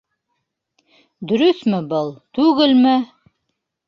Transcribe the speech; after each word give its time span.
Дөрөҫмө 1.31 1.81
был, 1.91 2.09
түгелме? 2.39 2.95